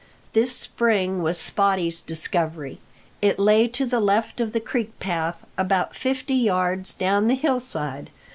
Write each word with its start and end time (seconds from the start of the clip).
This 0.33 0.51
spring 0.57 1.21
was 1.21 1.37
Spottie's 1.39 2.01
discovery. 2.01 2.79
It 3.21 3.37
lay 3.37 3.67
to 3.67 3.85
the 3.85 3.99
left 3.99 4.41
of 4.41 4.51
the 4.51 4.59
creek 4.59 4.99
path, 4.99 5.37
about 5.59 5.95
fifty 5.95 6.33
yards 6.33 6.95
down 6.95 7.27
the 7.27 7.35
hillside. 7.35 8.09